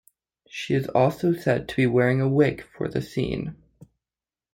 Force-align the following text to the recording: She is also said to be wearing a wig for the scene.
She 0.47 0.73
is 0.73 0.87
also 0.87 1.31
said 1.31 1.69
to 1.69 1.75
be 1.75 1.85
wearing 1.85 2.21
a 2.21 2.27
wig 2.27 2.63
for 2.75 2.87
the 2.87 3.03
scene. 3.03 3.55